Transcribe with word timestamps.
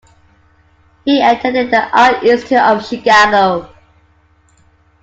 He 1.05 1.21
attended 1.21 1.69
the 1.69 1.83
Art 1.95 2.23
Institute 2.23 2.57
of 2.57 2.83
Chicago. 2.87 3.71